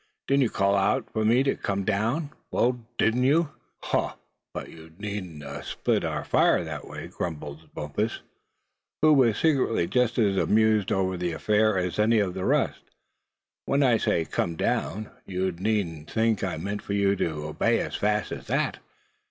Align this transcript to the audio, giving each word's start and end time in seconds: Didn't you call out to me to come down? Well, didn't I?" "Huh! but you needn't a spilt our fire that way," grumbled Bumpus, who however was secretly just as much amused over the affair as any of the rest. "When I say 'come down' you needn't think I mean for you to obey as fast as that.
Didn't 0.25 0.41
you 0.41 0.49
call 0.49 0.75
out 0.75 1.13
to 1.13 1.23
me 1.23 1.43
to 1.43 1.55
come 1.55 1.83
down? 1.85 2.31
Well, 2.49 2.83
didn't 2.97 3.23
I?" 3.31 3.45
"Huh! 3.83 4.15
but 4.51 4.71
you 4.71 4.93
needn't 4.97 5.43
a 5.43 5.61
spilt 5.61 6.03
our 6.03 6.23
fire 6.23 6.63
that 6.63 6.87
way," 6.87 7.05
grumbled 7.07 7.71
Bumpus, 7.75 8.21
who 9.03 9.09
however 9.13 9.27
was 9.27 9.37
secretly 9.37 9.85
just 9.85 10.17
as 10.17 10.37
much 10.37 10.43
amused 10.47 10.91
over 10.91 11.17
the 11.17 11.33
affair 11.33 11.77
as 11.77 11.99
any 11.99 12.17
of 12.17 12.33
the 12.33 12.45
rest. 12.45 12.81
"When 13.65 13.83
I 13.83 13.97
say 13.97 14.25
'come 14.25 14.55
down' 14.55 15.11
you 15.27 15.51
needn't 15.51 16.09
think 16.09 16.43
I 16.43 16.57
mean 16.57 16.79
for 16.79 16.93
you 16.93 17.15
to 17.17 17.29
obey 17.45 17.79
as 17.79 17.93
fast 17.95 18.31
as 18.31 18.47
that. 18.47 18.79